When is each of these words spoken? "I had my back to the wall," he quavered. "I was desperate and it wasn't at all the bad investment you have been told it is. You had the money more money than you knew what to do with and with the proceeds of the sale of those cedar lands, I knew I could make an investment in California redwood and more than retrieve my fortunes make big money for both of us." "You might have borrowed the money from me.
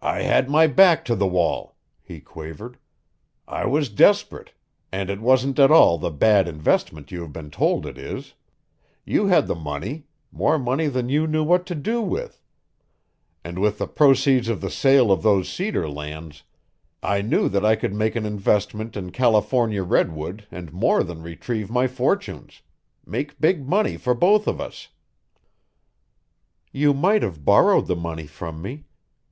"I 0.00 0.20
had 0.22 0.48
my 0.50 0.66
back 0.66 1.04
to 1.06 1.16
the 1.16 1.26
wall," 1.26 1.76
he 2.02 2.20
quavered. 2.20 2.76
"I 3.48 3.66
was 3.66 3.88
desperate 3.88 4.52
and 4.92 5.08
it 5.08 5.18
wasn't 5.20 5.58
at 5.58 5.72
all 5.72 5.98
the 5.98 6.10
bad 6.10 6.46
investment 6.46 7.10
you 7.10 7.22
have 7.22 7.32
been 7.32 7.50
told 7.50 7.84
it 7.86 7.96
is. 7.98 8.34
You 9.06 9.26
had 9.26 9.46
the 9.48 9.54
money 9.56 10.04
more 10.30 10.58
money 10.58 10.86
than 10.88 11.08
you 11.08 11.26
knew 11.26 11.42
what 11.42 11.66
to 11.66 11.74
do 11.74 12.00
with 12.02 12.42
and 13.42 13.58
with 13.58 13.78
the 13.78 13.88
proceeds 13.88 14.48
of 14.48 14.60
the 14.60 14.70
sale 14.70 15.10
of 15.10 15.22
those 15.22 15.50
cedar 15.50 15.88
lands, 15.88 16.44
I 17.02 17.22
knew 17.22 17.48
I 17.52 17.74
could 17.74 17.94
make 17.94 18.14
an 18.14 18.26
investment 18.26 18.94
in 18.96 19.10
California 19.10 19.82
redwood 19.82 20.46
and 20.52 20.70
more 20.72 21.02
than 21.02 21.22
retrieve 21.22 21.70
my 21.70 21.88
fortunes 21.88 22.60
make 23.06 23.40
big 23.40 23.66
money 23.66 23.96
for 23.96 24.14
both 24.14 24.46
of 24.46 24.60
us." 24.60 24.90
"You 26.72 26.92
might 26.92 27.22
have 27.22 27.44
borrowed 27.44 27.86
the 27.86 27.96
money 27.96 28.26
from 28.28 28.60
me. 28.62 28.84